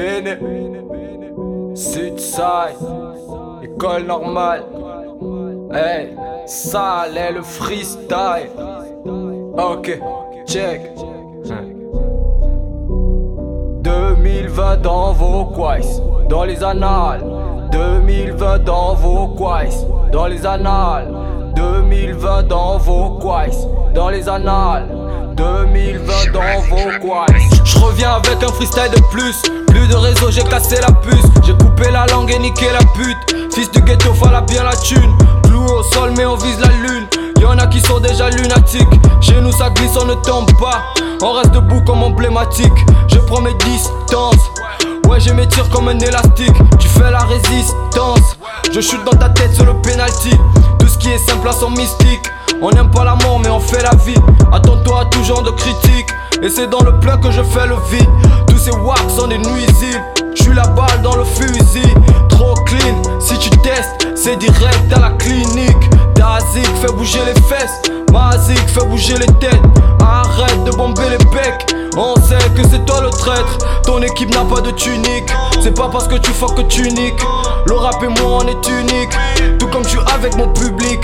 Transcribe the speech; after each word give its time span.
Bene, 0.00 1.76
Sudside, 1.76 2.80
école 3.62 4.06
normale. 4.06 4.64
Hey, 5.74 6.16
ça 6.46 7.04
est 7.14 7.32
le 7.32 7.42
freestyle. 7.42 8.48
Ok, 9.58 10.00
check. 10.46 10.80
2020 13.82 14.76
dans 14.78 15.12
vos 15.12 15.44
quays, 15.44 16.00
dans 16.30 16.44
les 16.44 16.64
annales. 16.64 17.22
2020 17.70 18.58
dans 18.64 18.94
vos 18.94 19.28
quays, 19.36 19.86
dans 20.12 20.28
les 20.28 20.46
annales. 20.46 21.12
2020 21.54 22.44
dans 22.44 22.78
vos 22.78 23.18
quays, 23.18 23.68
dans 23.92 24.08
les 24.08 24.26
annales. 24.30 24.99
2020 25.40 26.32
dans 26.34 26.60
vos 26.68 26.90
quays. 27.00 27.48
Je 27.64 27.78
reviens 27.78 28.12
avec 28.12 28.42
un 28.42 28.52
freestyle 28.52 28.90
de 28.94 29.00
plus. 29.10 29.40
Plus 29.68 29.88
de 29.88 29.94
réseau, 29.94 30.30
j'ai 30.30 30.42
cassé 30.42 30.76
la 30.82 30.92
puce. 30.92 31.24
J'ai 31.46 31.54
coupé 31.54 31.90
la 31.90 32.04
langue 32.08 32.30
et 32.30 32.38
niqué 32.38 32.66
la 32.70 32.80
pute. 32.94 33.54
Fils 33.54 33.70
du 33.70 33.80
ghetto, 33.80 34.12
fallait 34.12 34.44
bien 34.46 34.64
la 34.64 34.76
thune. 34.76 35.16
Clou 35.44 35.64
au 35.64 35.82
sol, 35.82 36.12
mais 36.14 36.26
on 36.26 36.36
vise 36.36 36.60
la 36.60 36.68
lune. 36.68 37.06
Y'en 37.40 37.56
a 37.56 37.66
qui 37.68 37.80
sont 37.80 38.00
déjà 38.00 38.28
lunatiques. 38.28 38.86
Chez 39.22 39.40
nous, 39.40 39.52
ça 39.52 39.70
glisse, 39.70 39.96
on 39.98 40.04
ne 40.04 40.14
tombe 40.14 40.50
pas. 40.58 40.82
On 41.22 41.32
reste 41.32 41.52
debout 41.52 41.80
comme 41.86 42.02
emblématique. 42.02 42.86
Je 43.08 43.18
prends 43.20 43.40
mes 43.40 43.54
distances. 43.54 44.50
Ouais, 45.08 45.20
j'ai 45.20 45.32
mes 45.32 45.48
tirs 45.48 45.70
comme 45.70 45.88
un 45.88 45.98
élastique. 45.98 46.56
Tu 46.78 46.86
fais 46.86 47.10
la 47.10 47.20
résistance. 47.20 48.36
Je 48.70 48.80
chute 48.82 49.04
dans 49.04 49.16
ta 49.16 49.30
tête 49.30 49.54
sur 49.54 49.64
le 49.64 49.72
penalty. 49.80 50.36
Tout 50.78 50.86
ce 50.86 50.98
qui 50.98 51.08
est 51.08 51.18
simple 51.18 51.48
à 51.48 51.52
son 51.52 51.70
mystique. 51.70 52.30
On 52.62 52.70
n'aime 52.70 52.90
pas 52.90 53.04
la 53.04 53.14
mort, 53.14 53.38
mais 53.42 53.48
on 53.48 53.60
fait 53.60 53.82
la 53.82 53.94
vie. 54.04 54.20
Attends-toi 54.52 55.02
à 55.02 55.04
tout 55.06 55.24
genre 55.24 55.42
de 55.42 55.50
critiques. 55.50 56.10
Et 56.42 56.50
c'est 56.50 56.68
dans 56.68 56.82
le 56.82 56.98
plein 57.00 57.16
que 57.16 57.30
je 57.30 57.42
fais 57.42 57.66
le 57.66 57.76
vide. 57.90 58.08
Tous 58.46 58.58
ces 58.58 58.70
wacks 58.70 59.10
sont 59.16 59.28
des 59.28 59.38
nuisibles. 59.38 60.04
J'suis 60.34 60.54
la 60.54 60.66
balle 60.66 61.00
dans 61.02 61.16
le 61.16 61.24
fusil. 61.24 61.94
Trop 62.28 62.54
clean, 62.66 63.02
si 63.18 63.38
tu 63.38 63.50
testes, 63.50 64.08
c'est 64.14 64.36
direct 64.36 64.92
à 64.94 65.00
la 65.00 65.10
clinique. 65.10 65.90
Dazik 66.14 66.68
fait 66.82 66.92
bouger 66.92 67.20
les 67.26 67.40
fesses. 67.42 67.80
Mazik 68.12 68.68
fait 68.68 68.84
bouger 68.86 69.14
les 69.14 69.32
têtes. 69.38 69.60
Arrête 70.00 70.64
de 70.64 70.70
bomber 70.72 71.08
les 71.10 71.24
becs. 71.26 71.74
On 71.96 72.14
sait 72.16 72.38
que 72.54 72.62
c'est 72.70 72.84
toi 72.84 73.00
le 73.00 73.10
traître. 73.10 73.58
Ton 73.84 74.02
équipe 74.02 74.32
n'a 74.34 74.44
pas 74.44 74.60
de 74.60 74.70
tunique. 74.70 75.30
C'est 75.62 75.74
pas 75.74 75.88
parce 75.88 76.08
que 76.08 76.16
tu 76.16 76.30
fuck 76.30 76.54
que 76.54 76.62
tu 76.62 76.82
niques. 76.82 77.22
Le 77.66 77.74
rap 77.74 78.02
et 78.02 78.08
moi 78.08 78.42
on 78.42 78.46
est 78.46 78.68
unique. 78.68 79.58
Tout 79.58 79.66
comme 79.68 79.84
tu 79.84 79.98
avec 80.14 80.36
mon 80.36 80.48
public. 80.48 81.00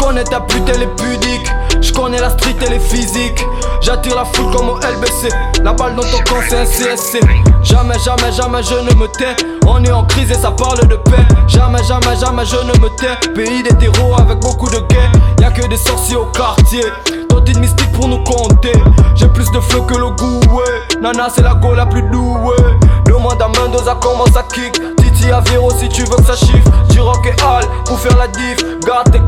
Je 0.00 0.06
connais 0.06 0.24
ta 0.24 0.40
pute, 0.40 0.62
elle 0.74 0.82
est 0.82 0.96
pudique. 0.96 1.46
Je 1.82 1.92
connais 1.92 2.18
la 2.18 2.30
street, 2.30 2.56
elle 2.66 2.72
est 2.72 2.80
physique. 2.80 3.44
J'attire 3.82 4.16
la 4.16 4.24
foule 4.24 4.50
comme 4.50 4.70
au 4.70 4.76
LBC. 4.78 5.28
La 5.62 5.74
balle 5.74 5.94
dans 5.94 6.02
ton 6.02 6.18
camp, 6.24 6.40
c'est 6.48 6.58
un 6.58 6.64
CSC. 6.64 7.20
Jamais, 7.62 7.98
jamais, 7.98 8.32
jamais 8.32 8.62
je 8.62 8.74
ne 8.76 8.98
me 8.98 9.06
tais. 9.08 9.36
On 9.66 9.84
est 9.84 9.92
en 9.92 10.04
crise 10.04 10.30
et 10.30 10.34
ça 10.34 10.52
parle 10.52 10.88
de 10.88 10.96
paix. 10.96 11.26
Jamais, 11.46 11.84
jamais, 11.84 12.16
jamais 12.18 12.46
je 12.46 12.56
ne 12.56 12.80
me 12.80 12.88
tais. 12.96 13.14
Pays 13.34 13.62
des 13.62 13.84
héros 13.84 14.14
avec 14.18 14.40
beaucoup 14.40 14.70
de 14.70 14.78
gays. 14.88 15.10
Y'a 15.38 15.50
que 15.50 15.66
des 15.68 15.76
sorciers 15.76 16.16
au 16.16 16.26
quartier. 16.26 16.84
Tentine 17.28 17.58
mystique 17.60 17.92
pour 17.92 18.08
nous 18.08 18.24
compter. 18.24 18.72
J'ai 19.14 19.28
plus 19.28 19.50
de 19.52 19.60
flow 19.60 19.82
que 19.82 19.98
le 19.98 20.10
goût, 20.12 20.40
ouais. 20.50 20.98
Nana, 21.02 21.28
c'est 21.28 21.42
la 21.42 21.54
go 21.54 21.74
la 21.74 21.84
plus 21.84 22.02
douée. 22.04 22.56
Demande 23.04 23.40
à 23.42 23.48
Mendoza 23.48 23.98
comment 24.00 24.26
ça 24.32 24.44
kick. 24.44 24.80
Titi 24.96 25.30
à 25.30 25.40
Véro 25.40 25.70
si 25.78 25.90
tu 25.90 26.04
veux 26.04 26.16
que 26.16 26.24
ça 26.24 26.36
chiffre. 26.36 26.70
Tu 26.90 27.00
rock 27.00 27.26
et 27.26 27.42
hall 27.42 27.64
pour 27.84 27.98
faire 28.00 28.16
la 28.16 28.28
diff. 28.28 28.56
Garde 28.86 29.10
tes 29.12 29.20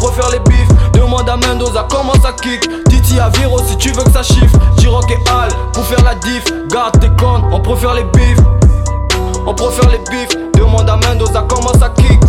préfère 0.00 0.30
les 0.30 0.40
bifs. 0.40 0.68
Demande 0.92 1.28
à 1.28 1.36
Mendoza 1.36 1.86
comment 1.90 2.14
ça 2.22 2.32
kick. 2.32 2.62
Titi 2.88 3.20
à 3.20 3.28
Véro 3.28 3.60
si 3.66 3.76
tu 3.76 3.90
veux 3.92 4.02
que 4.02 4.10
ça 4.10 4.22
chiffre. 4.22 4.58
Tu 4.78 4.88
rock 4.88 5.10
et 5.10 5.30
hall 5.30 5.50
pour 5.72 5.84
faire 5.84 6.02
la 6.02 6.14
diff. 6.14 6.44
Garde 6.68 6.98
tes 6.98 7.10
cornes, 7.10 7.44
on 7.52 7.60
préfère 7.60 7.94
les 7.94 8.04
bifs. 8.04 8.40
On 9.46 9.54
préfère 9.54 9.88
les 9.90 9.98
bifs. 10.10 10.36
Demande 10.54 10.88
à 10.88 10.96
Mendoza 10.96 11.44
comment 11.48 11.74
ça 11.78 11.90
kick. 11.90 12.20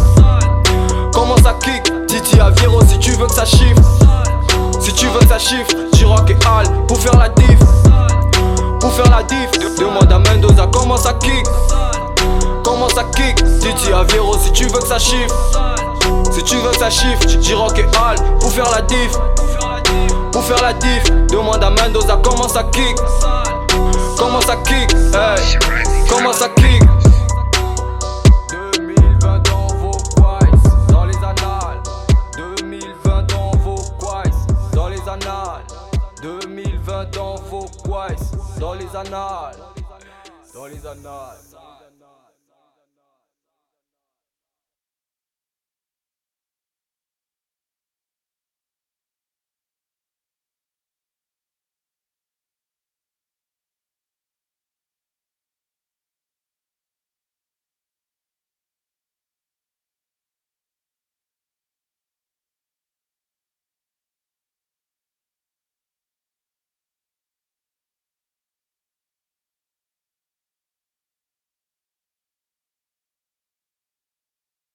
Comment 1.13 1.38
ça 1.38 1.53
kick? 1.63 1.84
Titi 2.07 2.40
à 2.40 2.50
Véro 2.50 2.81
si 2.88 3.00
tu 3.00 3.12
veux 3.12 3.28
que 3.28 3.34
ça 3.34 3.46
chiffre. 3.46 3.81
Si 4.79 4.94
tu 4.94 5.07
veux 5.07 5.19
que 5.19 5.28
ça 5.28 5.40
chiffre, 5.40 5.72
tu 5.96 6.06
rock 6.06 6.29
et 6.29 6.38
hall 6.46 6.85
pour 6.88 7.00
faire 7.00 7.17
la 7.17 7.29
diff. 7.29 7.59
Pour 8.79 8.91
faire 8.94 9.09
la 9.09 9.23
diff, 9.23 9.51
demande 9.78 10.12
à 10.12 10.19
Mendoza 10.19 10.67
comment 10.72 10.97
ça 10.97 11.13
kick. 11.13 11.46
Comment 12.63 12.90
ça 12.90 13.03
kick, 13.16 13.35
Titi 13.59 13.94
à 13.94 14.03
Véro 14.03 14.35
si 14.38 14.51
tu 14.51 14.66
veux 14.66 14.79
que 14.79 14.88
ça 14.88 14.97
chiffre. 15.00 15.35
Si 16.31 16.44
tu 16.44 16.56
veux 16.57 16.73
ça 16.73 16.89
chiffre, 16.89 17.25
tu 17.41 17.53
rock 17.56 17.78
et 17.78 17.84
hall 17.84 18.16
pour 18.39 18.51
faire 18.51 18.69
la 18.72 18.81
diff. 18.81 19.12
Pour 20.31 20.44
faire 20.44 20.62
la 20.62 20.73
diff, 20.73 21.03
demande 21.28 21.63
à 21.63 21.69
Mendoza 21.69 22.19
comment 22.23 22.47
ça 22.47 22.63
kick. 22.63 22.95
Comment 24.17 24.41
ça 24.41 24.56
kick, 24.57 24.95
comment 26.09 26.34
ça 26.34 26.50
kick. 26.50 26.84
2020 28.50 29.40
dans 29.50 29.67
vos 29.67 29.91
quays, 30.16 30.91
dans 30.91 31.06
les 31.06 31.17
annales. 31.17 31.81
2020 32.38 33.23
dans 33.34 33.51
vos 33.57 33.81
quays, 34.00 34.31
dans 34.73 34.88
les 34.88 35.01
annales. 35.01 35.66
2020 36.22 37.11
dans 37.16 37.35
vos 37.50 37.66
quays, 37.84 38.16
dans 38.59 38.73
les 38.73 38.95
annales. 38.95 39.57
Dans 40.53 40.66
les 40.66 40.85
annales. 40.85 41.71